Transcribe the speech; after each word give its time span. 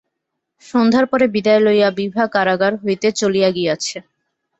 সন্ধ্যার 0.65 1.05
পরে 1.07 1.25
বিদায় 1.27 1.61
লইয়া 1.65 1.89
বিভা 1.97 2.23
কারাগার 2.33 2.73
হইতে 2.83 3.07
চলিয়া 3.19 3.49
গিয়াছে। 3.51 3.97